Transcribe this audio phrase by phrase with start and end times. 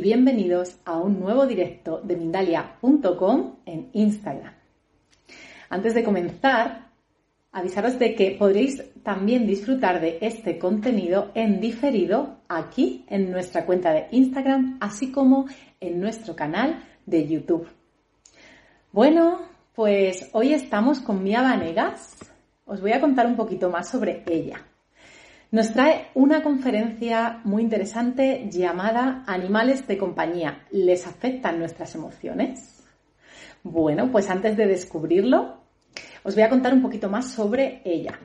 [0.00, 4.54] bienvenidos a un nuevo directo de Mindalia.com en Instagram.
[5.68, 6.90] Antes de comenzar,
[7.52, 13.92] avisaros de que podréis también disfrutar de este contenido en diferido aquí en nuestra cuenta
[13.92, 15.46] de Instagram, así como
[15.80, 17.68] en nuestro canal de YouTube.
[18.92, 19.42] Bueno,
[19.74, 22.16] pues hoy estamos con Mía Vanegas.
[22.64, 24.69] Os voy a contar un poquito más sobre ella.
[25.52, 30.64] Nos trae una conferencia muy interesante llamada Animales de compañía.
[30.70, 32.84] ¿Les afectan nuestras emociones?
[33.64, 35.56] Bueno, pues antes de descubrirlo,
[36.22, 38.16] os voy a contar un poquito más sobre ella.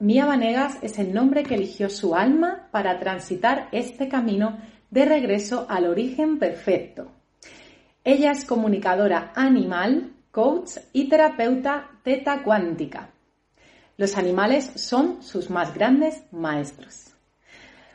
[0.00, 4.58] Mía Vanegas es el nombre que eligió su alma para transitar este camino
[4.90, 7.12] de regreso al origen perfecto.
[8.02, 13.10] Ella es comunicadora animal, coach y terapeuta teta cuántica.
[13.98, 17.16] Los animales son sus más grandes maestros.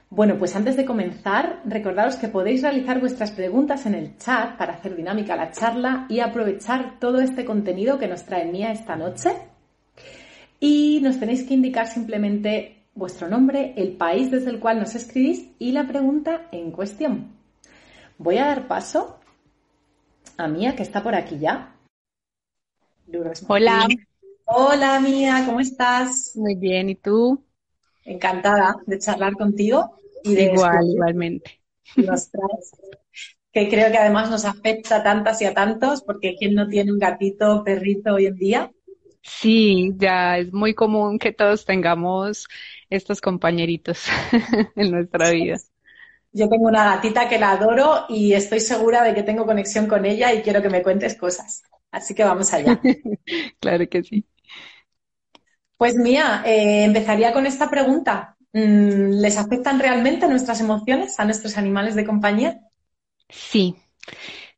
[0.09, 4.73] Bueno, pues antes de comenzar, recordaros que podéis realizar vuestras preguntas en el chat para
[4.73, 9.29] hacer dinámica la charla y aprovechar todo este contenido que nos trae Mía esta noche.
[10.59, 15.51] Y nos tenéis que indicar simplemente vuestro nombre, el país desde el cual nos escribís
[15.57, 17.31] y la pregunta en cuestión.
[18.17, 19.19] Voy a dar paso
[20.37, 21.77] a Mía, que está por aquí ya.
[23.47, 23.87] Hola.
[24.55, 26.33] Hola Mía, ¿cómo estás?
[26.35, 27.43] Muy bien, ¿y tú?
[28.05, 31.61] Encantada de charlar contigo Igual, igualmente.
[33.53, 36.91] que creo que además nos afecta a tantas y a tantos, porque ¿quién no tiene
[36.91, 38.71] un gatito, perrito hoy en día?
[39.21, 42.47] Sí, ya es muy común que todos tengamos
[42.89, 44.05] estos compañeritos
[44.75, 45.61] en nuestra vida.
[46.33, 50.05] Yo tengo una gatita que la adoro y estoy segura de que tengo conexión con
[50.05, 51.63] ella y quiero que me cuentes cosas.
[51.91, 52.81] Así que vamos allá.
[53.59, 54.25] claro que sí.
[55.83, 58.37] Pues mía, eh, empezaría con esta pregunta.
[58.53, 62.61] Mm, ¿Les afectan realmente nuestras emociones a nuestros animales de compañía?
[63.27, 63.75] Sí,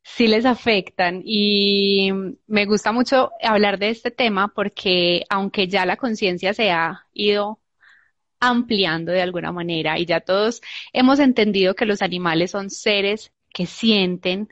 [0.04, 2.12] sí les afectan y
[2.46, 7.58] me gusta mucho hablar de este tema porque aunque ya la conciencia se ha ido
[8.38, 13.66] ampliando de alguna manera y ya todos hemos entendido que los animales son seres que
[13.66, 14.48] sienten,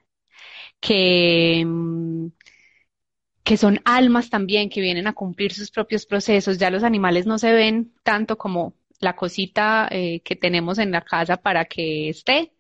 [0.81, 2.27] que, mm,
[3.45, 6.59] que son almas también, que vienen a cumplir sus propios procesos.
[6.59, 11.03] Ya los animales no se ven tanto como la cosita eh, que tenemos en la
[11.03, 12.53] casa para que esté,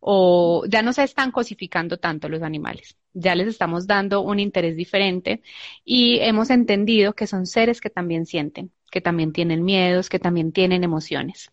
[0.00, 4.76] o ya no se están cosificando tanto los animales, ya les estamos dando un interés
[4.76, 5.42] diferente
[5.84, 10.52] y hemos entendido que son seres que también sienten, que también tienen miedos, que también
[10.52, 11.50] tienen emociones.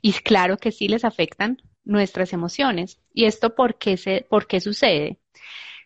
[0.00, 2.98] Y claro que sí les afectan nuestras emociones.
[3.12, 5.18] ¿Y esto por qué, se, por qué sucede?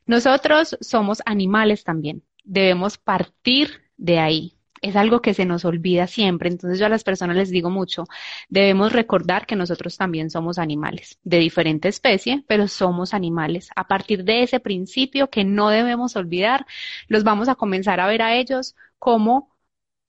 [0.06, 2.22] Nosotros somos animales también.
[2.44, 6.50] Debemos partir de ahí es algo que se nos olvida siempre.
[6.50, 8.04] Entonces yo a las personas les digo mucho,
[8.50, 13.70] debemos recordar que nosotros también somos animales, de diferente especie, pero somos animales.
[13.76, 16.66] A partir de ese principio que no debemos olvidar,
[17.08, 19.56] los vamos a comenzar a ver a ellos como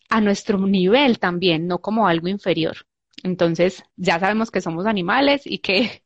[0.09, 2.85] a nuestro nivel también, no como algo inferior.
[3.23, 6.03] Entonces, ya sabemos que somos animales y que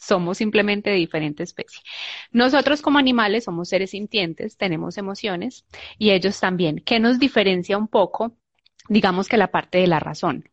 [0.00, 1.80] somos simplemente de diferente especie.
[2.32, 5.64] Nosotros como animales somos seres sintientes, tenemos emociones
[5.98, 6.82] y ellos también.
[6.84, 8.36] ¿Qué nos diferencia un poco?
[8.88, 10.48] Digamos que la parte de la razón.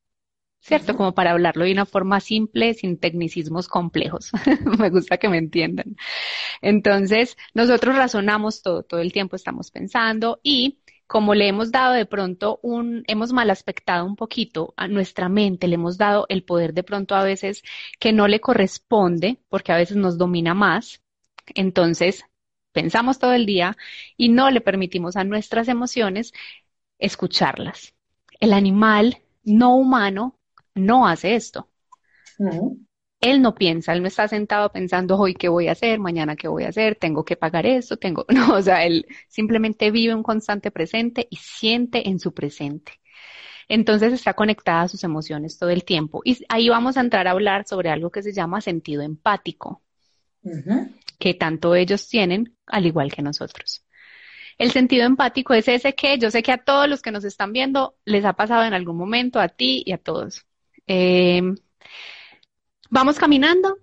[0.59, 0.97] ¿Cierto?
[0.97, 4.31] Como para hablarlo de una forma simple, sin tecnicismos complejos.
[4.79, 5.95] me gusta que me entiendan.
[6.61, 12.05] Entonces, nosotros razonamos todo, todo el tiempo estamos pensando y como le hemos dado de
[12.05, 16.73] pronto un, hemos mal aspectado un poquito a nuestra mente, le hemos dado el poder
[16.73, 17.63] de pronto a veces
[17.99, 21.01] que no le corresponde, porque a veces nos domina más,
[21.55, 22.25] entonces
[22.73, 23.77] pensamos todo el día
[24.17, 26.33] y no le permitimos a nuestras emociones
[26.99, 27.93] escucharlas.
[28.39, 30.37] El animal no humano
[30.75, 31.69] no hace esto
[33.19, 36.47] él no piensa, él no está sentado pensando hoy qué voy a hacer, mañana qué
[36.47, 40.23] voy a hacer, tengo que pagar esto, tengo, no, o sea, él simplemente vive un
[40.23, 42.93] constante presente y siente en su presente.
[43.69, 46.21] Entonces está conectada a sus emociones todo el tiempo.
[46.23, 49.81] Y ahí vamos a entrar a hablar sobre algo que se llama sentido empático,
[51.19, 53.83] que tanto ellos tienen al igual que nosotros.
[54.57, 57.51] El sentido empático es ese que yo sé que a todos los que nos están
[57.51, 60.45] viendo les ha pasado en algún momento, a ti y a todos.
[60.87, 61.41] Eh,
[62.89, 63.77] Vamos caminando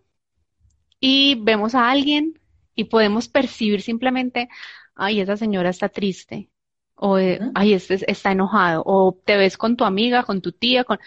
[1.01, 2.41] y vemos a alguien
[2.75, 4.49] y podemos percibir simplemente,
[4.95, 6.51] ay, esa señora está triste,
[6.95, 10.85] o eh, ay, este está enojado, o te ves con tu amiga, con tu tía,
[10.85, 10.99] con,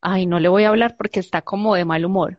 [0.00, 2.38] ay, no le voy a hablar porque está como de mal humor.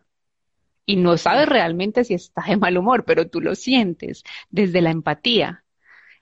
[0.85, 4.91] Y no sabes realmente si está de mal humor, pero tú lo sientes desde la
[4.91, 5.63] empatía.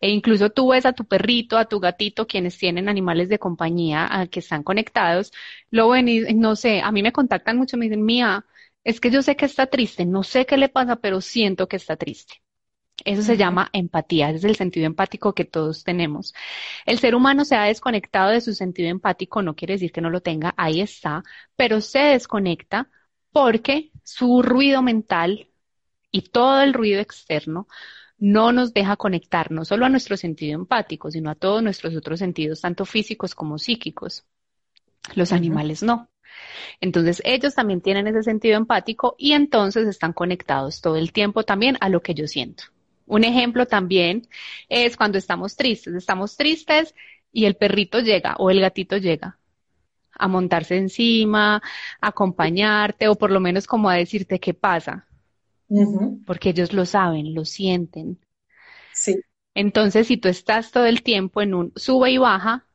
[0.01, 4.27] E incluso tú ves a tu perrito, a tu gatito, quienes tienen animales de compañía
[4.31, 5.31] que están conectados,
[5.71, 8.45] lo ven y no sé, a mí me contactan mucho, me dicen, mía,
[8.83, 11.78] es que yo sé que está triste, no sé qué le pasa, pero siento que
[11.78, 12.42] está triste.
[13.04, 16.33] Eso se llama empatía, es el sentido empático que todos tenemos.
[16.86, 20.10] El ser humano se ha desconectado de su sentido empático, no quiere decir que no
[20.10, 21.24] lo tenga, ahí está,
[21.56, 22.89] pero se desconecta
[23.31, 25.50] porque su ruido mental
[26.12, 27.68] y todo el ruido externo
[28.18, 32.19] no nos deja conectar no solo a nuestro sentido empático, sino a todos nuestros otros
[32.19, 34.25] sentidos, tanto físicos como psíquicos.
[35.16, 36.11] Los animales no.
[36.80, 41.78] Entonces ellos también tienen ese sentido empático y entonces están conectados todo el tiempo también
[41.81, 42.63] a lo que yo siento.
[43.06, 44.28] Un ejemplo también
[44.69, 45.94] es cuando estamos tristes.
[45.95, 46.95] Estamos tristes
[47.31, 49.38] y el perrito llega o el gatito llega
[50.13, 55.07] a montarse encima, a acompañarte o por lo menos como a decirte qué pasa.
[56.25, 58.19] Porque ellos lo saben, lo sienten.
[58.94, 59.22] Sí.
[59.54, 62.66] Entonces, si tú estás todo el tiempo en un sube y baja,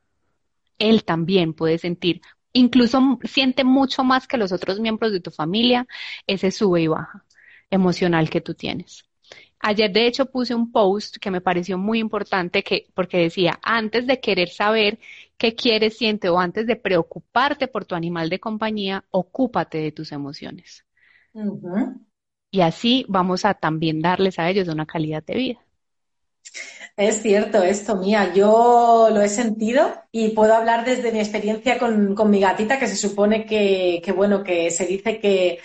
[0.78, 2.20] él también puede sentir,
[2.56, 5.86] incluso siente mucho más que los otros miembros de tu familia
[6.26, 7.24] ese sube y baja
[7.70, 9.04] emocional que tú tienes.
[9.60, 14.06] Ayer, de hecho, puse un post que me pareció muy importante que, porque decía, antes
[14.06, 14.98] de querer saber
[15.38, 20.12] qué quieres, siente o antes de preocuparte por tu animal de compañía, ocúpate de tus
[20.12, 20.84] emociones.
[22.50, 25.65] Y así vamos a también darles a ellos una calidad de vida.
[26.96, 28.32] Es cierto esto, Mía.
[28.34, 32.96] Yo lo he sentido y puedo hablar desde mi experiencia con, mi gatita, que se
[32.96, 35.60] supone que, bueno, que se dice que,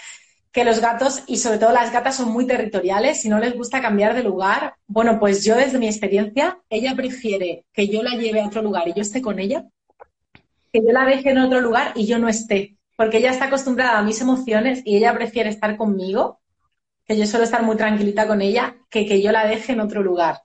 [0.51, 3.81] que, los gatos y sobre todo las gatas son muy territoriales y no les gusta
[3.81, 4.75] cambiar de lugar.
[4.87, 8.89] Bueno, pues yo desde mi experiencia, ella prefiere que yo la lleve a otro lugar
[8.89, 9.63] y yo esté con ella,
[10.73, 13.99] que yo la deje en otro lugar y yo no esté, porque ella está acostumbrada
[13.99, 16.41] a mis emociones y ella prefiere estar conmigo
[17.05, 20.03] que yo suelo estar muy tranquilita con ella, que que yo la deje en otro
[20.03, 20.41] lugar.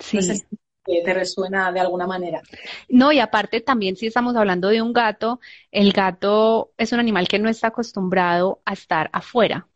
[0.00, 0.16] Sí.
[0.16, 2.42] No sé si te resuena de alguna manera.
[2.88, 5.40] No, y aparte también si estamos hablando de un gato,
[5.70, 9.68] el gato es un animal que no está acostumbrado a estar afuera.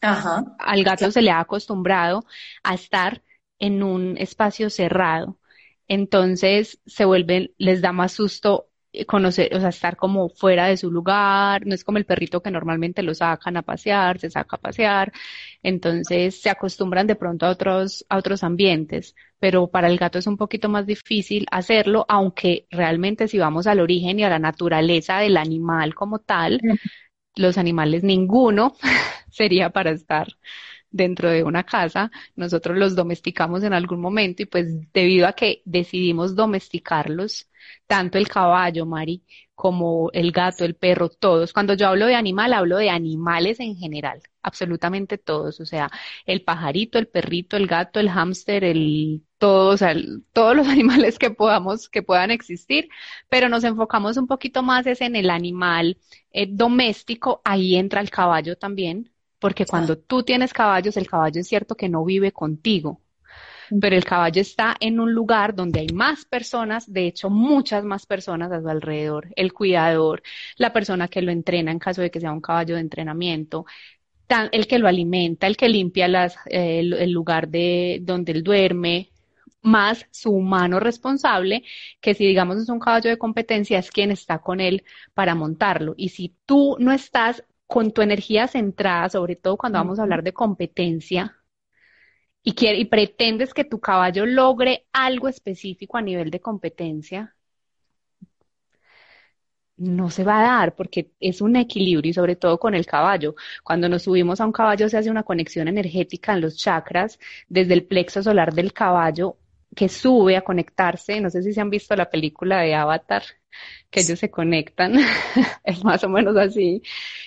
[0.00, 0.44] Ajá.
[0.58, 2.24] Al gato se le ha acostumbrado
[2.62, 3.22] a estar
[3.58, 5.38] en un espacio cerrado.
[5.88, 8.69] Entonces se vuelven, les da más susto
[9.06, 12.50] conocer, o sea, estar como fuera de su lugar, no es como el perrito que
[12.50, 15.12] normalmente lo sacan a pasear, se saca a pasear,
[15.62, 20.26] entonces se acostumbran de pronto a otros, a otros ambientes, pero para el gato es
[20.26, 25.18] un poquito más difícil hacerlo, aunque realmente si vamos al origen y a la naturaleza
[25.18, 26.60] del animal como tal,
[27.36, 28.74] los animales ninguno
[29.30, 30.28] sería para estar
[30.90, 35.62] dentro de una casa, nosotros los domesticamos en algún momento y pues debido a que
[35.64, 37.48] decidimos domesticarlos,
[37.86, 41.52] tanto el caballo, Mari, como el gato, el perro, todos.
[41.52, 45.90] Cuando yo hablo de animal, hablo de animales en general, absolutamente todos, o sea,
[46.26, 49.94] el pajarito, el perrito, el gato, el hámster, el todo, o sea,
[50.32, 52.88] todos los animales que podamos, que puedan existir,
[53.28, 55.98] pero nos enfocamos un poquito más es en el animal
[56.32, 59.10] eh, doméstico, ahí entra el caballo también,
[59.40, 63.00] porque cuando tú tienes caballos, el caballo es cierto que no vive contigo,
[63.80, 68.06] pero el caballo está en un lugar donde hay más personas, de hecho muchas más
[68.06, 70.22] personas a su alrededor, el cuidador,
[70.56, 73.64] la persona que lo entrena en caso de que sea un caballo de entrenamiento,
[74.52, 79.10] el que lo alimenta, el que limpia las, eh, el, lugar de donde él duerme,
[79.62, 81.64] más su humano responsable,
[82.00, 85.94] que si digamos es un caballo de competencia, es quien está con él para montarlo.
[85.96, 90.24] Y si tú no estás con tu energía centrada, sobre todo cuando vamos a hablar
[90.24, 91.36] de competencia,
[92.42, 97.36] y, y pretendes que tu caballo logre algo específico a nivel de competencia,
[99.76, 103.34] no se va a dar porque es un equilibrio y sobre todo con el caballo.
[103.64, 107.74] Cuando nos subimos a un caballo se hace una conexión energética en los chakras desde
[107.74, 109.36] el plexo solar del caballo
[109.74, 111.20] que sube a conectarse.
[111.20, 113.22] No sé si se han visto la película de Avatar,
[113.90, 114.94] que ellos se conectan,
[115.64, 116.82] es más o menos así,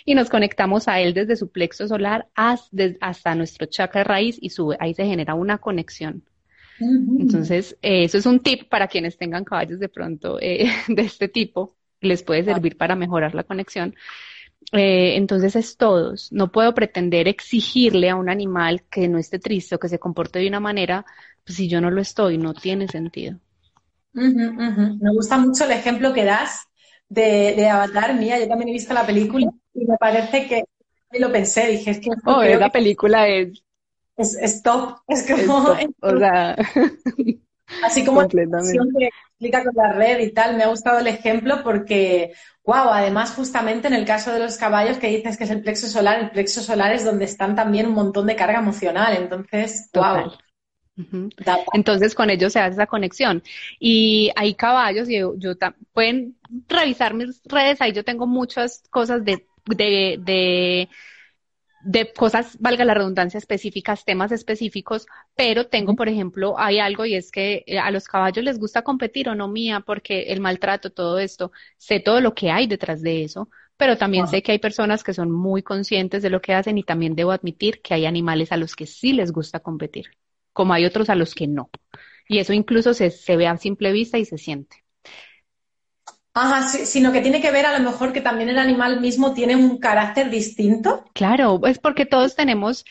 [0.06, 4.78] y nos conectamos a él desde su plexo solar hasta nuestro chakra raíz y sube,
[4.80, 6.24] ahí se genera una conexión.
[6.80, 11.28] Entonces, eh, eso es un tip para quienes tengan caballos de pronto eh, de este
[11.28, 13.96] tipo, les puede servir para mejorar la conexión.
[14.72, 16.32] Eh, entonces es todos.
[16.32, 20.40] No puedo pretender exigirle a un animal que no esté triste o que se comporte
[20.40, 21.06] de una manera,
[21.44, 23.38] pues si yo no lo estoy, no tiene sentido.
[24.14, 26.68] Me gusta mucho el ejemplo que das
[27.10, 28.40] de, Avatar, mía.
[28.40, 30.64] Yo también he visto la película y me parece que
[31.20, 32.10] lo pensé, dije, es que...
[32.26, 33.64] Oh, la película es...
[34.18, 35.76] Es, top, es como...
[36.02, 36.56] o sea...
[37.84, 41.64] Así como la que explica con la red y tal, me ha gustado el ejemplo
[41.64, 42.34] porque,
[42.64, 45.88] wow, además justamente en el caso de los caballos que dices que es el plexo
[45.88, 50.34] solar, el plexo solar es donde están también un montón de carga emocional, entonces, wow.
[51.74, 53.44] Entonces con ellos se hace esa conexión.
[53.80, 55.34] Y hay caballos, y yo,
[55.94, 60.90] pueden revisar mis redes, ahí yo tengo muchas cosas de, de,
[61.84, 67.16] de cosas, valga la redundancia, específicas, temas específicos, pero tengo, por ejemplo, hay algo y
[67.16, 70.92] es que eh, a los caballos les gusta competir o no mía, porque el maltrato,
[70.92, 74.60] todo esto, sé todo lo que hay detrás de eso, pero también sé que hay
[74.60, 78.06] personas que son muy conscientes de lo que hacen y también debo admitir que hay
[78.06, 80.12] animales a los que sí les gusta competir,
[80.54, 81.70] como hay otros a los que no.
[82.28, 84.84] Y eso incluso se, se ve a simple vista y se siente.
[86.36, 89.56] Ajá, sino que tiene que ver a lo mejor que también el animal mismo tiene
[89.56, 91.04] un carácter distinto.
[91.14, 92.86] Claro, es porque todos tenemos,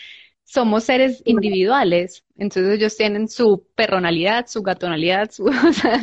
[0.45, 6.01] somos seres individuales, entonces ellos tienen su personalidad, su gatonalidad, su, o sea,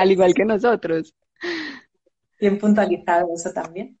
[0.00, 1.14] al igual que nosotros.
[2.40, 3.98] Bien puntualizado eso también.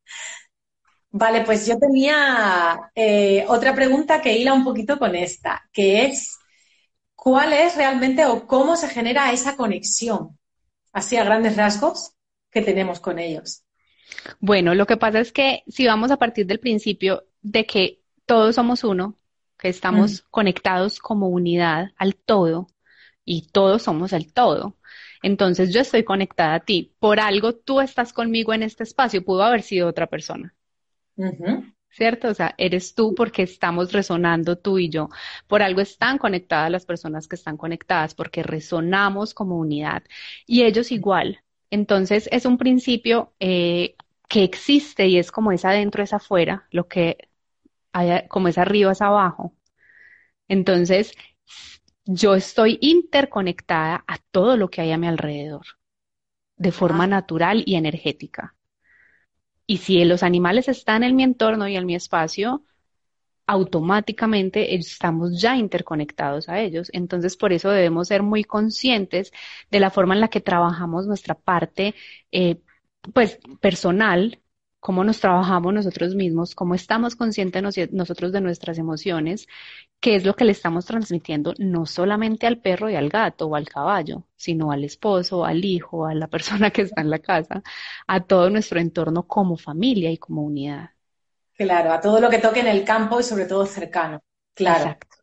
[1.10, 6.38] Vale, pues yo tenía eh, otra pregunta que hila un poquito con esta, que es,
[7.14, 10.36] ¿cuál es realmente o cómo se genera esa conexión?
[10.96, 12.14] así a grandes rasgos,
[12.50, 13.62] que tenemos con ellos?
[14.40, 18.54] Bueno, lo que pasa es que si vamos a partir del principio de que todos
[18.54, 19.18] somos uno,
[19.58, 20.30] que estamos mm.
[20.30, 22.68] conectados como unidad al todo
[23.26, 24.78] y todos somos el todo.
[25.22, 26.94] Entonces yo estoy conectada a ti.
[26.98, 29.22] Por algo tú estás conmigo en este espacio.
[29.22, 30.54] Pudo haber sido otra persona.
[31.90, 32.28] ¿Cierto?
[32.28, 35.08] O sea, eres tú porque estamos resonando tú y yo.
[35.46, 40.02] Por algo están conectadas las personas que están conectadas, porque resonamos como unidad.
[40.46, 41.40] Y ellos igual.
[41.70, 43.96] Entonces es un principio eh,
[44.28, 47.28] que existe y es como es adentro, es afuera, lo que
[47.92, 49.54] hay, como es arriba, es abajo.
[50.48, 51.12] Entonces,
[52.04, 55.66] yo estoy interconectada a todo lo que hay a mi alrededor,
[56.56, 57.08] de forma ah.
[57.08, 58.55] natural y energética.
[59.66, 62.64] Y si los animales están en mi entorno y en mi espacio,
[63.46, 66.90] automáticamente estamos ya interconectados a ellos.
[66.92, 69.32] Entonces, por eso debemos ser muy conscientes
[69.70, 71.94] de la forma en la que trabajamos nuestra parte,
[72.32, 72.60] eh,
[73.14, 74.40] pues, personal,
[74.86, 79.48] cómo nos trabajamos nosotros mismos, cómo estamos conscientes nosotros de nuestras emociones,
[79.98, 83.56] qué es lo que le estamos transmitiendo no solamente al perro y al gato o
[83.56, 87.64] al caballo, sino al esposo, al hijo, a la persona que está en la casa,
[88.06, 90.90] a todo nuestro entorno como familia y como unidad.
[91.54, 94.22] Claro, a todo lo que toque en el campo y sobre todo cercano.
[94.54, 94.84] Claro.
[94.84, 95.16] Exacto.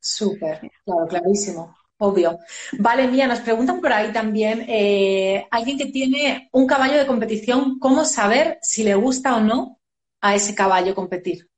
[0.00, 1.74] Súper, claro, clarísimo.
[1.98, 2.38] Obvio.
[2.78, 7.78] Vale, Mía, nos preguntan por ahí también, eh, alguien que tiene un caballo de competición,
[7.80, 9.80] ¿cómo saber si le gusta o no
[10.20, 11.48] a ese caballo competir?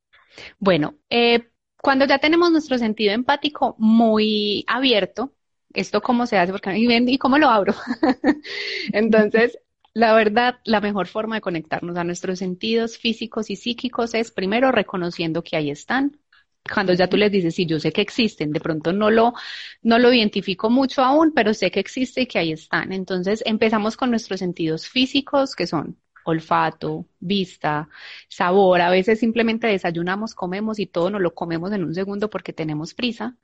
[0.59, 1.51] Bueno, eh,
[1.83, 5.35] cuando ya tenemos nuestro sentido empático muy abierto,
[5.75, 7.75] esto cómo se hace, porque y cómo lo abro.
[8.93, 9.59] Entonces,
[9.93, 14.73] la verdad, la mejor forma de conectarnos a nuestros sentidos físicos y psíquicos es primero
[14.73, 16.19] reconociendo que ahí están,
[16.65, 19.35] cuando ya tú les dices, sí, yo sé que existen, de pronto no lo,
[19.83, 22.93] no lo identifico mucho aún, pero sé que existe y que ahí están.
[22.93, 27.89] Entonces empezamos con nuestros sentidos físicos, que son olfato, vista,
[28.29, 28.81] sabor.
[28.81, 32.95] A veces simplemente desayunamos, comemos y todo nos lo comemos en un segundo porque tenemos
[32.95, 33.37] prisa.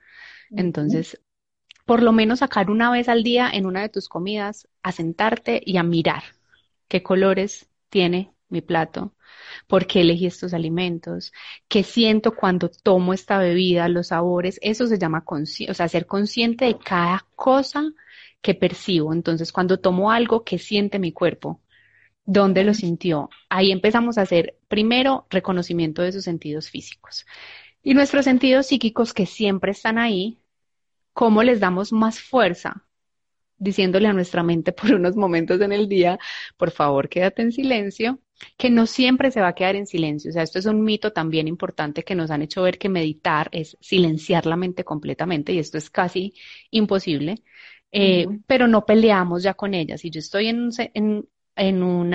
[0.54, 1.20] Entonces,
[1.86, 5.62] por lo menos sacar una vez al día en una de tus comidas a sentarte
[5.64, 6.22] y a mirar
[6.88, 9.14] qué colores tiene mi plato,
[9.66, 11.32] por qué elegí estos alimentos,
[11.68, 16.66] qué siento cuando tomo esta bebida, los sabores, eso se llama o sea, ser consciente
[16.66, 17.92] de cada cosa
[18.40, 19.12] que percibo.
[19.12, 21.60] Entonces, cuando tomo algo, ¿qué siente mi cuerpo?
[22.24, 23.30] ¿Dónde lo sintió?
[23.48, 27.26] Ahí empezamos a hacer primero reconocimiento de sus sentidos físicos.
[27.82, 30.40] Y nuestros sentidos psíquicos que siempre están ahí,
[31.12, 32.84] ¿cómo les damos más fuerza?
[33.58, 36.18] Diciéndole a nuestra mente por unos momentos en el día,
[36.56, 38.20] por favor, quédate en silencio
[38.56, 40.30] que no siempre se va a quedar en silencio.
[40.30, 43.48] O sea, esto es un mito también importante que nos han hecho ver que meditar
[43.52, 46.34] es silenciar la mente completamente y esto es casi
[46.70, 47.42] imposible.
[47.92, 49.96] Eh, pero no peleamos ya con ella.
[49.98, 52.14] Si yo estoy en, en, en un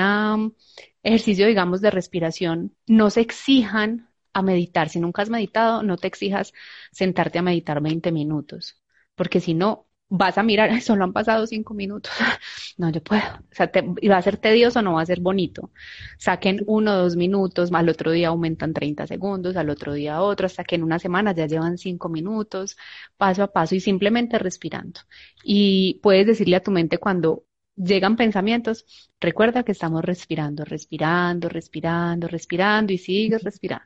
[1.03, 4.89] ejercicio, digamos, de respiración, no se exijan a meditar.
[4.89, 6.53] Si nunca has meditado, no te exijas
[6.91, 8.81] sentarte a meditar 20 minutos,
[9.15, 12.11] porque si no, vas a mirar, solo han pasado cinco minutos.
[12.77, 13.21] No, yo puedo.
[13.21, 15.71] O sea, te, va a ser tedioso, no va a ser bonito.
[16.17, 20.63] Saquen uno dos minutos, al otro día aumentan 30 segundos, al otro día otro, hasta
[20.63, 22.77] que en una semana ya llevan cinco minutos,
[23.17, 25.01] paso a paso y simplemente respirando.
[25.43, 28.85] Y puedes decirle a tu mente cuando llegan pensamientos,
[29.19, 33.85] recuerda que estamos respirando, respirando, respirando, respirando y sigues respirando.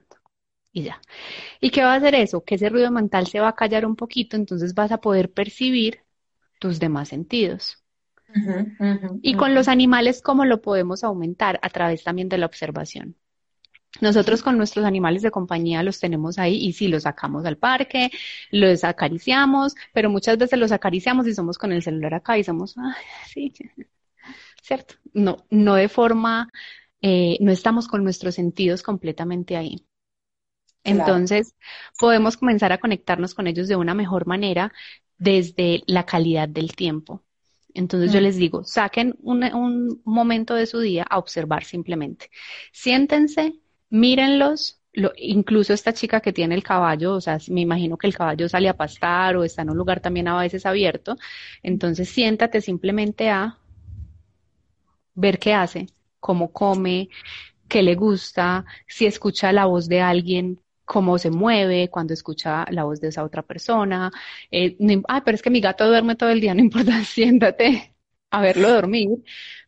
[0.71, 1.01] Y ya.
[1.61, 2.43] ¿Y qué va a hacer eso?
[2.43, 6.04] Que ese ruido mental se va a callar un poquito, entonces vas a poder percibir
[6.65, 7.77] tus demás sentidos.
[9.21, 11.59] y con los animales, ¿cómo lo podemos aumentar?
[11.61, 13.15] A través también de la observación.
[14.01, 18.09] Nosotros con nuestros animales de compañía los tenemos ahí y sí, los sacamos al parque,
[18.49, 22.75] los acariciamos, pero muchas veces los acariciamos y somos con el celular acá y somos,
[23.31, 23.53] sí,
[24.63, 24.95] ¿cierto?
[25.13, 26.49] No, no de forma,
[27.01, 29.85] eh, no estamos con nuestros sentidos completamente ahí.
[30.83, 31.55] Entonces,
[31.99, 34.71] podemos comenzar a conectarnos con ellos de una mejor manera
[35.17, 37.23] desde la calidad del tiempo.
[37.73, 38.23] Entonces yo mm.
[38.23, 42.29] les digo, saquen un, un, momento de su día a observar simplemente.
[42.71, 43.55] Siéntense,
[43.89, 48.15] mírenlos, lo, incluso esta chica que tiene el caballo, o sea, me imagino que el
[48.15, 51.17] caballo sale a pastar o está en un lugar también a veces abierto.
[51.63, 53.57] Entonces siéntate simplemente a
[55.13, 55.87] ver qué hace,
[56.19, 57.09] cómo come,
[57.67, 62.83] qué le gusta, si escucha la voz de alguien, cómo se mueve cuando escucha la
[62.83, 64.11] voz de esa otra persona.
[64.51, 64.77] Eh,
[65.07, 67.95] ay, pero es que mi gato duerme todo el día, no importa, siéntate
[68.31, 69.09] a verlo dormir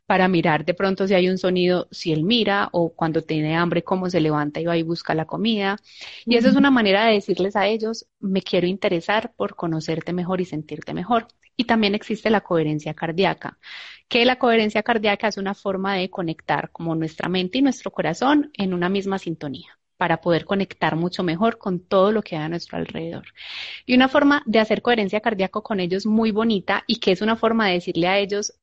[0.07, 3.83] para mirar de pronto si hay un sonido, si él mira o cuando tiene hambre,
[3.83, 5.77] cómo se levanta y va y busca la comida.
[6.25, 10.41] Y eso es una manera de decirles a ellos, me quiero interesar por conocerte mejor
[10.41, 11.27] y sentirte mejor.
[11.57, 13.59] Y también existe la coherencia cardíaca,
[14.07, 18.51] que la coherencia cardíaca es una forma de conectar como nuestra mente y nuestro corazón
[18.53, 22.49] en una misma sintonía para poder conectar mucho mejor con todo lo que hay a
[22.49, 23.25] nuestro alrededor.
[23.85, 27.35] Y una forma de hacer coherencia cardíaca con ellos muy bonita y que es una
[27.35, 28.53] forma de decirle a ellos,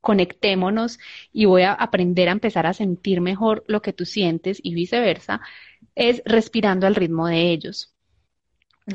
[0.00, 0.98] conectémonos
[1.32, 5.40] y voy a aprender a empezar a sentir mejor lo que tú sientes y viceversa,
[5.94, 7.93] es respirando al ritmo de ellos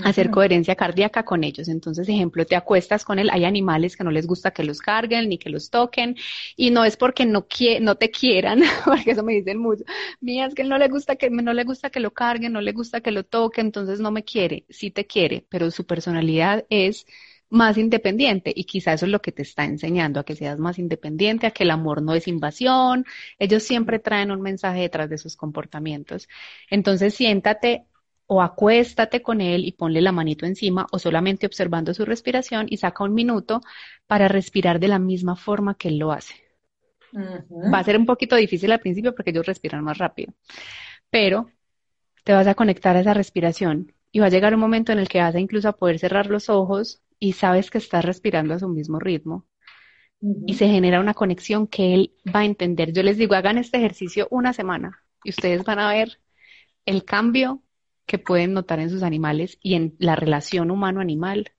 [0.04, 1.68] hacer coherencia cardíaca con ellos.
[1.68, 5.30] Entonces, ejemplo, te acuestas con él, hay animales que no les gusta que los carguen
[5.30, 6.16] ni que los toquen,
[6.56, 7.48] y no es porque no,
[7.82, 9.84] no te quieran, porque eso me dicen mucho,
[10.22, 12.62] mía, es que él no le gusta que, no le gusta que lo carguen, no
[12.62, 16.66] le gusta que lo toquen, entonces no me quiere, sí te quiere, pero su personalidad
[16.70, 17.06] es
[17.50, 20.78] más independiente y quizás eso es lo que te está enseñando, a que seas más
[20.80, 23.06] independiente, a que el amor no es invasión.
[23.40, 26.28] Ellos siempre traen un mensaje detrás de sus comportamientos.
[26.70, 27.86] Entonces siéntate
[28.32, 32.78] o acuéstate con él y ponle la manito encima o solamente observando su respiración y
[32.78, 33.62] saca un minuto
[34.06, 36.36] para respirar de la misma forma que él lo hace.
[37.74, 40.32] Va a ser un poquito difícil al principio porque ellos respiran más rápido,
[41.10, 41.50] pero
[42.24, 45.08] te vas a conectar a esa respiración y va a llegar un momento en el
[45.10, 48.60] que vas a incluso a poder cerrar los ojos y sabes que estás respirando a
[48.60, 49.48] su mismo ritmo.
[50.46, 52.94] Y se genera una conexión que él va a entender.
[52.94, 56.20] Yo les digo, hagan este ejercicio una semana y ustedes van a ver
[56.86, 57.64] el cambio
[58.10, 61.52] que pueden notar en sus animales y en la relación humano-animal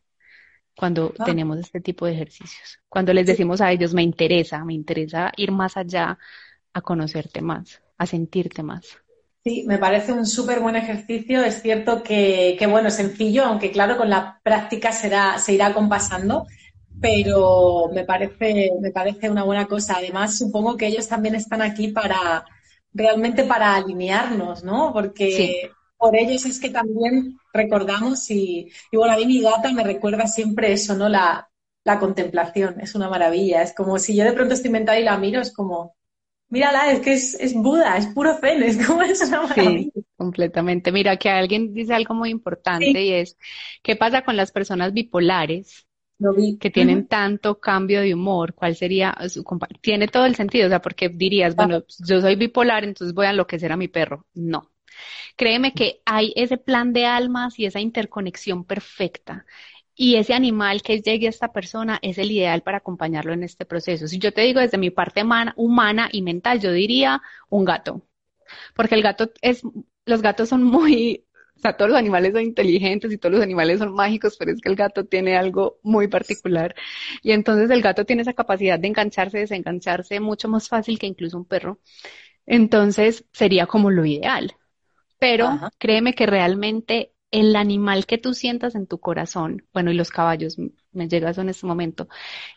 [0.77, 1.25] cuando ah.
[1.25, 2.81] tenemos este tipo de ejercicios.
[2.89, 6.19] Cuando les decimos a ellos, me interesa, me interesa ir más allá
[6.73, 8.99] a conocerte más, a sentirte más.
[9.45, 11.41] Sí, me parece un súper buen ejercicio.
[11.45, 16.49] Es cierto que, que, bueno, sencillo, aunque claro, con la práctica será, se irá compasando,
[17.01, 19.99] pero me parece, me parece una buena cosa.
[19.99, 22.45] Además, supongo que ellos también están aquí para,
[22.93, 24.93] realmente para alinearnos, ¿no?
[24.93, 30.27] Porque por ellos es que también recordamos y, bueno, a mí mi gata me recuerda
[30.27, 31.09] siempre eso, ¿no?
[31.09, 31.47] La,
[31.99, 33.63] contemplación, es una maravilla.
[33.63, 35.97] Es como si yo de pronto estoy mental y la miro, es como,
[36.49, 39.91] mírala, es que es, Buda, es puro zen, es como es una maravilla.
[39.93, 40.93] Sí, completamente.
[40.93, 43.37] Mira, que alguien dice algo muy importante y es,
[43.83, 45.87] ¿qué pasa con las personas bipolares?
[46.61, 49.43] que tienen tanto cambio de humor, ¿cuál sería su
[49.81, 53.31] Tiene todo el sentido, o sea, porque dirías, bueno, yo soy bipolar, entonces voy a
[53.31, 54.27] enloquecer a mi perro.
[54.35, 54.70] No,
[55.37, 59.47] Créeme que hay ese plan de almas y esa interconexión perfecta.
[59.95, 63.67] Y ese animal que llegue a esta persona es el ideal para acompañarlo en este
[63.67, 64.09] proceso.
[64.09, 65.23] Si yo te digo desde mi parte
[65.57, 68.03] humana y mental, yo diría un gato.
[68.75, 69.63] Porque el gato es,
[70.07, 71.25] los gatos son muy,
[71.57, 74.61] o sea, todos los animales son inteligentes y todos los animales son mágicos, pero es
[74.61, 76.75] que el gato tiene algo muy particular.
[77.23, 81.37] Y entonces el gato tiene esa capacidad de engancharse, desengancharse mucho más fácil que incluso
[81.39, 81.79] un perro.
[82.47, 84.55] Entonces sería como lo ideal.
[85.21, 90.11] Pero créeme que realmente el animal que tú sientas en tu corazón, bueno, y los
[90.11, 90.57] caballos,
[90.93, 92.09] me llegas en este momento,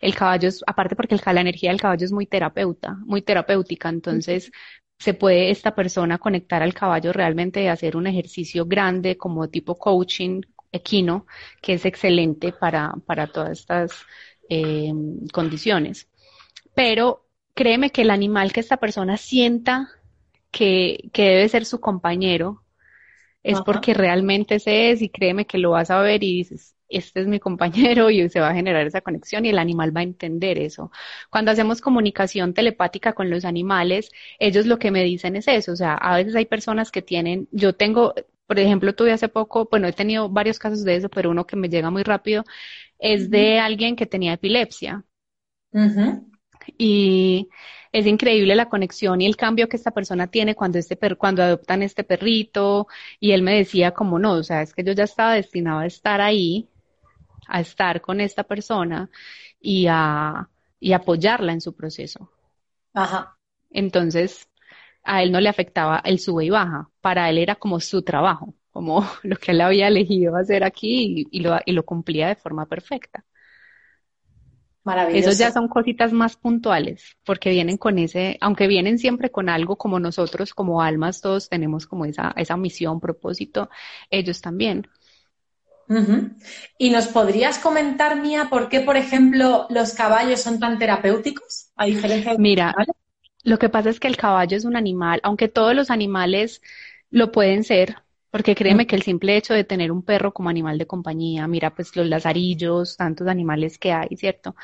[0.01, 4.49] el caballo es, aparte porque la energía del caballo es muy terapeuta, muy terapéutica, entonces
[4.97, 9.77] se puede esta persona conectar al caballo realmente y hacer un ejercicio grande como tipo
[9.77, 11.27] coaching equino,
[11.61, 13.91] que es excelente para, para todas estas
[14.49, 14.93] eh,
[15.33, 16.07] condiciones.
[16.73, 19.89] Pero créeme que el animal que esta persona sienta
[20.53, 22.63] que, que debe ser su compañero,
[23.43, 27.21] es porque realmente ese es y créeme que lo vas a ver y dices, este
[27.21, 30.03] es mi compañero y se va a generar esa conexión y el animal va a
[30.03, 30.91] entender eso.
[31.29, 35.75] Cuando hacemos comunicación telepática con los animales, ellos lo que me dicen es eso, o
[35.75, 38.13] sea, a veces hay personas que tienen, yo tengo,
[38.47, 41.55] por ejemplo, tuve hace poco, bueno, he tenido varios casos de eso, pero uno que
[41.57, 42.43] me llega muy rápido
[42.99, 45.05] es de alguien que tenía epilepsia.
[46.77, 47.49] Y
[47.93, 51.83] es increíble la conexión y el cambio que esta persona tiene cuando este cuando adoptan
[51.83, 52.87] este perrito
[53.19, 55.85] y él me decía como no, o sea, es que yo ya estaba destinado a
[55.87, 56.69] estar ahí,
[57.47, 59.09] a estar con esta persona
[59.61, 62.29] y a y apoyarla en su proceso.
[62.93, 63.37] Ajá.
[63.71, 64.49] Entonces,
[65.03, 68.55] a él no le afectaba el sube y baja, para él era como su trabajo.
[68.71, 72.65] como lo que él había elegido hacer aquí y, lo, y lo cumplía de forma
[72.67, 73.25] perfecta.
[74.83, 75.29] Maravilloso.
[75.29, 79.77] Eso ya son cositas más puntuales, porque vienen con ese, aunque vienen siempre con algo
[79.77, 83.69] como nosotros, como almas, todos tenemos como esa, esa misión, propósito,
[84.09, 84.87] ellos también.
[86.77, 91.85] ¿Y nos podrías comentar, Mía, por qué, por ejemplo, los caballos son tan terapéuticos, a
[91.85, 92.75] diferencia de Mira,
[93.43, 96.61] lo que pasa es que el caballo es un animal, aunque todos los animales
[97.09, 98.02] lo pueden ser,
[98.33, 101.75] porque créeme que el simple hecho de tener un perro como animal de compañía, mira
[101.75, 104.55] pues los lazarillos, tantos animales que hay, ¿cierto?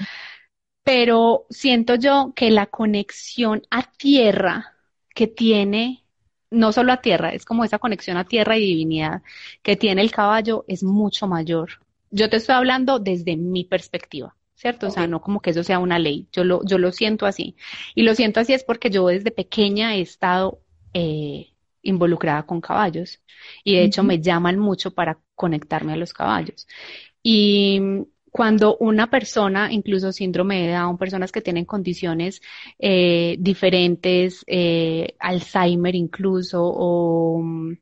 [0.84, 4.74] Pero siento yo que la conexión a tierra
[5.14, 6.04] que tiene,
[6.50, 9.22] no solo a tierra, es como esa conexión a tierra y divinidad
[9.62, 11.70] que tiene el caballo es mucho mayor.
[12.10, 14.36] Yo te estoy hablando desde mi perspectiva.
[14.56, 14.88] ¿cierto?
[14.88, 17.56] O sea, no como que eso sea una ley, yo lo, yo lo siento así.
[17.96, 20.60] Y lo siento así es porque yo desde pequeña he estado
[20.94, 23.22] eh, involucrada con caballos
[23.64, 26.68] y de hecho me llaman mucho para conectarme a los caballos.
[27.24, 27.80] Y
[28.32, 32.42] cuando una persona, incluso síndrome de Down, personas que tienen condiciones
[32.78, 37.76] eh, diferentes, eh, Alzheimer incluso, o um,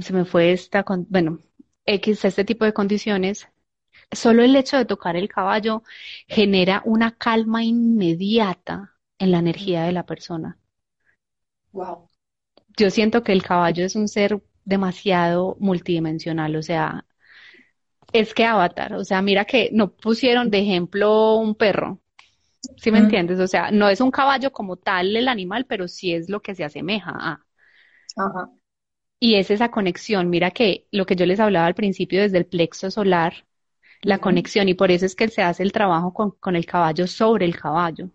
[0.00, 1.38] se me fue esta, bueno,
[1.84, 3.48] X, este tipo de condiciones,
[4.12, 5.82] solo el hecho de tocar el caballo
[6.28, 10.58] genera una calma inmediata en la energía de la persona.
[11.72, 12.05] Wow
[12.76, 17.06] yo siento que el caballo es un ser demasiado multidimensional, o sea,
[18.12, 22.00] es que Avatar, o sea, mira que no pusieron de ejemplo un perro,
[22.76, 23.40] ¿sí me entiendes?
[23.40, 26.54] O sea, no es un caballo como tal el animal, pero sí es lo que
[26.54, 27.46] se asemeja a.
[28.16, 28.50] Ajá.
[29.18, 32.46] Y es esa conexión, mira que lo que yo les hablaba al principio desde el
[32.46, 33.46] plexo solar,
[34.02, 37.46] la conexión, y por eso es que se hace el trabajo con, el caballo sobre
[37.46, 38.10] el caballo.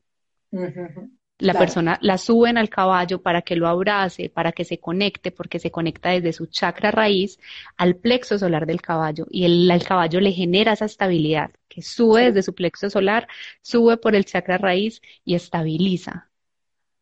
[1.41, 5.59] La persona la suben al caballo para que lo abrace, para que se conecte, porque
[5.59, 7.39] se conecta desde su chakra raíz
[7.77, 12.43] al plexo solar del caballo y el, caballo le genera esa estabilidad, que sube desde
[12.43, 13.27] su plexo solar,
[13.61, 16.29] sube por el chakra raíz y estabiliza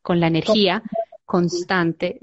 [0.01, 0.83] con la energía
[1.25, 2.21] constante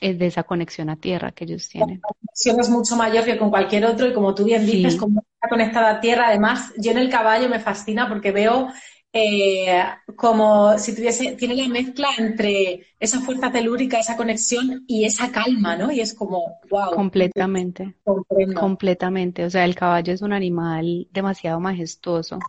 [0.00, 2.00] de esa conexión a tierra que ellos tienen.
[2.02, 5.20] La conexión es mucho mayor que con cualquier otro y como tú bien dices, como
[5.20, 8.68] está conectada a tierra, además yo en el caballo me fascina porque veo
[9.16, 9.80] eh,
[10.16, 15.76] como si tuviese, tiene la mezcla entre esa fuerza telúrica, esa conexión y esa calma,
[15.76, 15.92] ¿no?
[15.92, 16.90] Y es como, wow.
[16.96, 17.94] Completamente.
[18.58, 19.44] Completamente.
[19.44, 22.40] O sea, el caballo es un animal demasiado majestuoso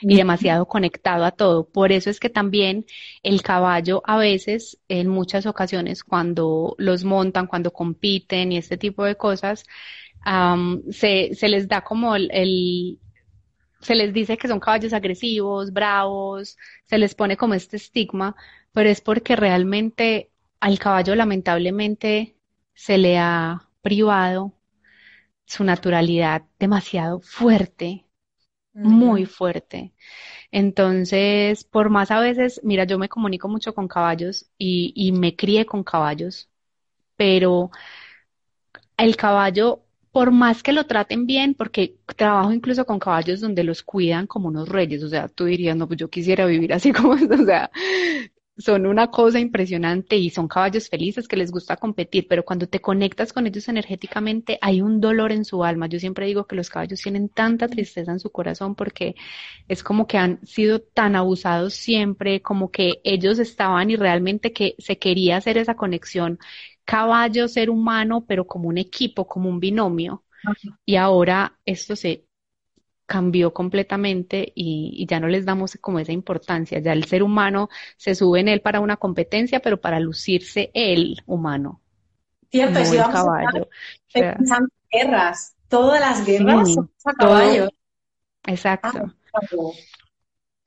[0.00, 1.68] y demasiado conectado a todo.
[1.68, 2.84] Por eso es que también
[3.22, 9.04] el caballo a veces, en muchas ocasiones, cuando los montan, cuando compiten y este tipo
[9.04, 9.66] de cosas,
[10.90, 12.98] se, se les da como el
[13.80, 18.36] se les dice que son caballos agresivos, bravos, se les pone como este estigma,
[18.72, 22.36] pero es porque realmente al caballo lamentablemente
[22.74, 24.54] se le ha privado
[25.46, 28.06] su naturalidad demasiado fuerte,
[28.82, 29.94] muy fuerte.
[30.52, 35.36] Entonces, por más a veces, mira, yo me comunico mucho con caballos y, y me
[35.36, 36.50] crié con caballos,
[37.16, 37.70] pero
[38.96, 43.82] el caballo por más que lo traten bien, porque trabajo incluso con caballos donde los
[43.82, 47.12] cuidan como unos reyes, o sea, tú dirías, no, pues yo quisiera vivir así como
[47.14, 47.70] o sea,
[48.56, 52.80] son una cosa impresionante y son caballos felices que les gusta competir, pero cuando te
[52.80, 55.86] conectas con ellos energéticamente hay un dolor en su alma.
[55.86, 59.14] Yo siempre digo que los caballos tienen tanta tristeza en su corazón porque
[59.68, 64.74] es como que han sido tan abusados siempre, como que ellos estaban y realmente que
[64.78, 66.38] se quería hacer esa conexión
[66.88, 70.24] caballo, ser humano, pero como un equipo, como un binomio.
[70.86, 72.24] Y ahora esto se
[73.04, 76.78] cambió completamente y, ya no les damos como esa importancia.
[76.78, 81.22] Ya el ser humano se sube en él para una competencia, pero para lucirse el
[81.26, 81.82] humano.
[82.50, 83.68] Cierto, si vamos caballo.
[84.14, 84.58] A
[84.90, 87.68] guerras, todas las guerras son a caballo.
[88.46, 89.12] Exacto.
[89.34, 89.40] Ah,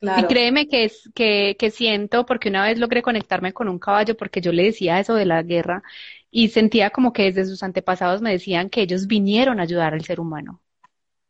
[0.02, 4.18] y créeme que, es, que, que siento, porque una vez logré conectarme con un caballo
[4.18, 5.84] porque yo le decía eso de la guerra
[6.32, 10.04] y sentía como que desde sus antepasados me decían que ellos vinieron a ayudar al
[10.04, 10.62] ser humano.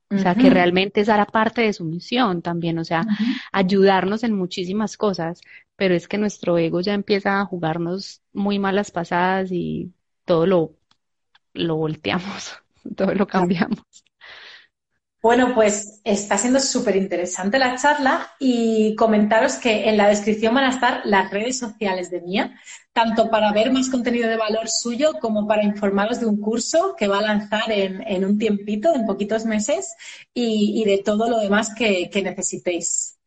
[0.10, 3.08] O sea, que realmente esa era parte de su misión también, o sea,
[3.54, 5.40] ayudarnos en muchísimas cosas,
[5.78, 9.94] pero es que nuestro ego ya empieza a jugarnos muy malas pasadas y
[10.26, 10.76] todo lo,
[11.54, 12.58] lo volteamos,
[12.96, 14.04] todo lo cambiamos.
[15.22, 20.64] Bueno, pues está siendo súper interesante la charla y comentaros que en la descripción van
[20.64, 22.60] a estar las redes sociales de Mía,
[22.92, 27.08] tanto para ver más contenido de valor suyo como para informaros de un curso que
[27.08, 29.94] va a lanzar en, un tiempito, en poquitos meses,
[30.34, 33.20] y, de todo lo demás que, necesitéis.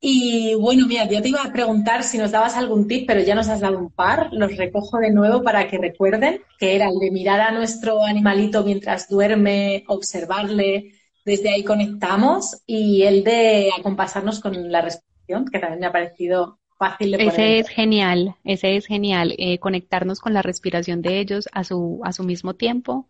[0.00, 3.34] Y bueno, mira, yo te iba a preguntar si nos dabas algún tip, pero ya
[3.36, 4.30] nos has dado un par.
[4.32, 8.64] Los recojo de nuevo para que recuerden, que era el de mirar a nuestro animalito
[8.64, 15.80] mientras duerme, observarle, desde ahí conectamos, y el de acompasarnos con la respiración, que también
[15.80, 17.32] me ha parecido fácil de poner.
[17.32, 19.34] Ese es genial, ese es genial.
[19.38, 23.08] Eh, conectarnos con la respiración de ellos a su, a su mismo tiempo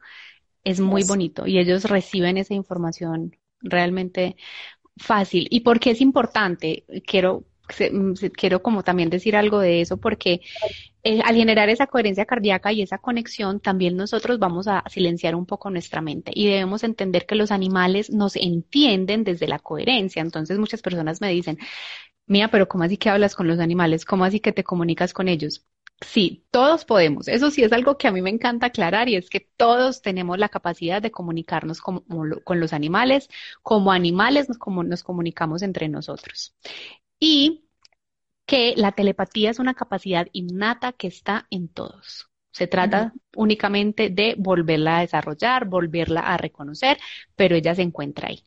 [0.65, 4.37] es muy bonito y ellos reciben esa información realmente
[4.97, 5.47] fácil.
[5.51, 6.85] ¿Y por qué es importante?
[7.07, 7.45] Quiero,
[7.93, 10.41] mm, quiero como también decir algo de eso porque
[11.03, 15.47] eh, al generar esa coherencia cardíaca y esa conexión, también nosotros vamos a silenciar un
[15.47, 20.23] poco nuestra mente y debemos entender que los animales nos entienden desde la coherencia.
[20.23, 21.59] Entonces muchas personas me dicen,
[22.27, 24.05] Mía, pero ¿cómo así que hablas con los animales?
[24.05, 25.67] ¿Cómo así que te comunicas con ellos?
[26.01, 27.29] Sí, todos podemos.
[27.29, 30.39] Eso sí es algo que a mí me encanta aclarar y es que todos tenemos
[30.39, 33.29] la capacidad de comunicarnos con, los animales,
[33.63, 36.55] como animales como nos comunicamos entre nosotros.
[37.21, 37.69] Y
[38.47, 42.31] que la telepatía es una capacidad innata que está en todos.
[42.51, 46.99] Se trata únicamente de volverla a desarrollar, volverla a reconocer,
[47.37, 48.43] pero ella se encuentra ahí.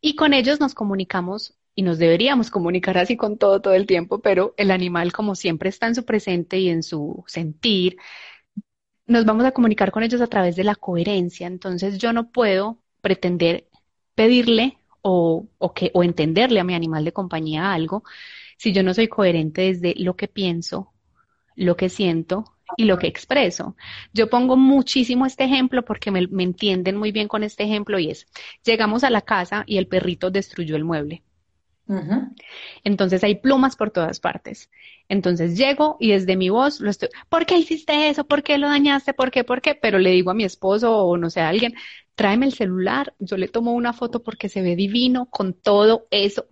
[0.00, 4.20] Y con ellos nos comunicamos y nos deberíamos comunicar así con todo todo el tiempo,
[4.20, 7.98] pero el animal como siempre está en su presente y en su sentir,
[9.06, 11.46] nos vamos a comunicar con ellos a través de la coherencia.
[11.46, 13.68] Entonces yo no puedo pretender
[14.14, 18.02] pedirle o, o, que, o entenderle a mi animal de compañía algo
[18.58, 20.92] si yo no soy coherente desde lo que pienso,
[21.56, 22.44] lo que siento
[22.76, 23.76] y lo que expreso.
[24.12, 28.10] Yo pongo muchísimo este ejemplo porque me, me entienden muy bien con este ejemplo y
[28.10, 28.26] es,
[28.64, 31.22] llegamos a la casa y el perrito destruyó el mueble.
[32.84, 34.70] Entonces hay plumas por todas partes.
[35.08, 38.26] Entonces llego y desde mi voz lo estoy, ¿por qué hiciste eso?
[38.26, 39.14] ¿Por qué lo dañaste?
[39.14, 39.44] ¿Por qué?
[39.44, 39.74] ¿Por qué?
[39.74, 41.74] Pero le digo a mi esposo o no sé, a alguien,
[42.16, 46.46] tráeme el celular, yo le tomo una foto porque se ve divino con todo eso.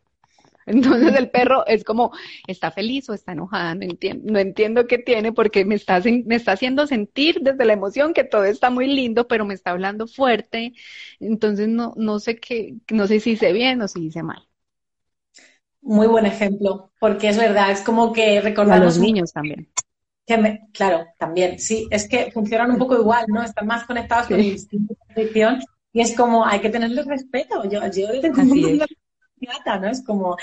[0.66, 2.12] Entonces el perro es como,
[2.46, 3.74] ¿está feliz o está enojada?
[3.74, 7.74] No entiendo, no entiendo qué tiene porque me está, me está haciendo sentir desde la
[7.74, 10.72] emoción que todo está muy lindo, pero me está hablando fuerte.
[11.20, 14.46] Entonces no, no sé qué, no sé si hice bien o si hice mal.
[15.82, 18.80] Muy buen ejemplo, porque es verdad, es como que recordamos...
[18.80, 19.68] A los niños también.
[20.26, 23.42] Que claro, también, sí, es que funcionan un poco igual, ¿no?
[23.42, 24.94] Están más conectados con el instinto
[25.92, 27.62] y es como, hay que tenerles respeto.
[27.70, 28.80] Yo, yo tengo un
[29.80, 29.88] ¿no?
[29.88, 30.36] Es como,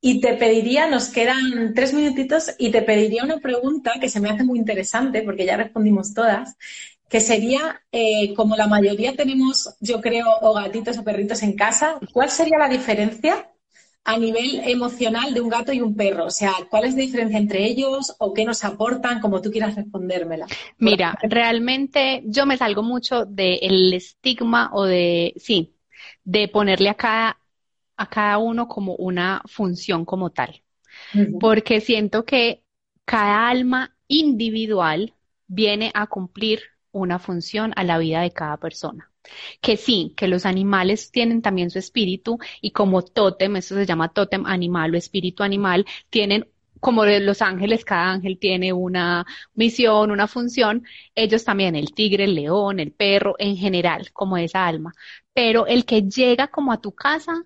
[0.00, 4.30] y te pediría, nos quedan tres minutitos y te pediría una pregunta que se me
[4.30, 6.56] hace muy interesante porque ya respondimos todas,
[7.08, 11.98] que sería, eh, como la mayoría tenemos, yo creo, o gatitos o perritos en casa,
[12.12, 13.50] ¿cuál sería la diferencia
[14.04, 16.26] a nivel emocional de un gato y un perro?
[16.26, 19.74] O sea, ¿cuál es la diferencia entre ellos o qué nos aportan, como tú quieras
[19.74, 20.46] respondérmela?
[20.78, 25.74] Mira, realmente yo me salgo mucho del estigma o de, sí,
[26.22, 27.38] de ponerle a cada,
[27.96, 30.62] a cada uno como una función como tal.
[31.40, 32.62] Porque siento que
[33.04, 35.14] cada alma individual
[35.46, 36.60] viene a cumplir
[36.92, 39.13] una función a la vida de cada persona
[39.60, 44.12] que sí, que los animales tienen también su espíritu y como tótem, eso se llama
[44.12, 46.46] tótem animal o espíritu animal, tienen
[46.80, 50.84] como los ángeles, cada ángel tiene una misión, una función,
[51.14, 54.92] ellos también, el tigre, el león, el perro, en general, como esa alma.
[55.32, 57.42] Pero el que llega como a tu casa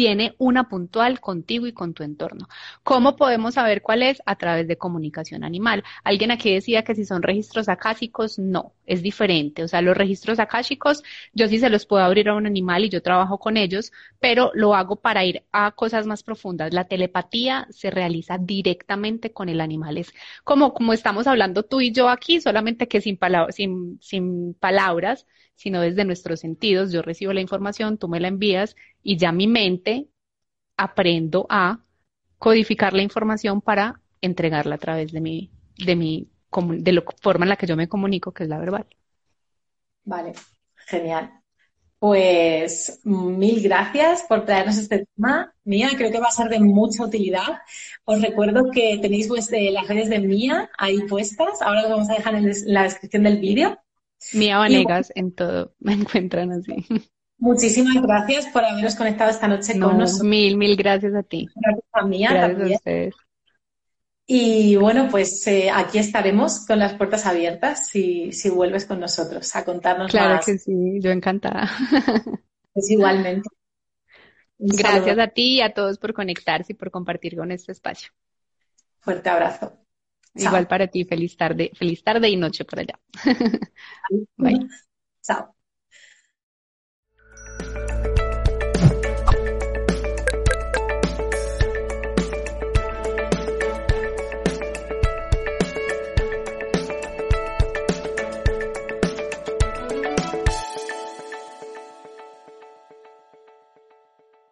[0.00, 2.48] tiene una puntual contigo y con tu entorno.
[2.82, 4.22] ¿Cómo podemos saber cuál es?
[4.24, 5.84] A través de comunicación animal.
[6.04, 9.62] Alguien aquí decía que si son registros acásicos, no, es diferente.
[9.62, 11.02] O sea, los registros acásicos,
[11.34, 14.50] yo sí se los puedo abrir a un animal y yo trabajo con ellos, pero
[14.54, 16.72] lo hago para ir a cosas más profundas.
[16.72, 19.98] La telepatía se realiza directamente con el animal.
[19.98, 23.18] Es como, como estamos hablando tú y yo aquí, solamente que sin,
[23.50, 25.26] sin, sin palabras,
[25.60, 26.90] sino desde nuestros sentidos.
[26.90, 30.08] Yo recibo la información, tú me la envías y ya mi mente
[30.76, 31.80] aprendo a
[32.38, 36.28] codificar la información para entregarla a través de mi, de mi,
[36.78, 38.86] de la forma en la que yo me comunico, que es la verbal.
[40.04, 40.32] Vale,
[40.86, 41.30] genial.
[41.98, 45.54] Pues mil gracias por traernos este tema.
[45.64, 47.60] Mía, creo que va a ser de mucha utilidad.
[48.04, 51.60] Os recuerdo que tenéis pues, las redes de Mía ahí puestas.
[51.60, 53.78] Ahora os vamos a dejar en la descripción del vídeo.
[54.32, 56.86] Mía Vanegas en todo, me encuentran así.
[57.40, 60.28] Muchísimas gracias por haberos conectado esta noche con nosotros.
[60.28, 61.48] Mil, mil gracias a ti.
[61.56, 62.72] Gracias a Mía también.
[62.74, 63.14] A ustedes.
[64.26, 69.56] Y bueno, pues eh, aquí estaremos con las puertas abiertas si, si vuelves con nosotros
[69.56, 70.44] a contarnos claro más.
[70.44, 71.68] Claro que sí, yo encantada.
[72.72, 73.48] Pues igualmente.
[74.56, 78.12] Gracias a ti y a todos por conectarse y por compartir con este espacio.
[79.00, 79.72] Fuerte abrazo.
[80.34, 82.98] Igual para ti, feliz tarde, feliz tarde y noche por allá.
[84.36, 84.68] Bye.
[85.22, 85.56] Chao.